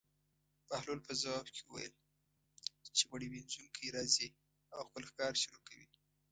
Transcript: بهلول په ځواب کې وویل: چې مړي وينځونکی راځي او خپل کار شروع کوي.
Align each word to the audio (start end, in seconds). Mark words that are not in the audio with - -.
بهلول 0.69 0.99
په 1.07 1.13
ځواب 1.21 1.45
کې 1.55 1.61
وویل: 1.63 1.93
چې 2.95 3.03
مړي 3.11 3.27
وينځونکی 3.29 3.93
راځي 3.95 4.29
او 4.73 4.79
خپل 4.87 5.03
کار 5.19 5.33
شروع 5.43 5.61
کوي. 5.69 5.87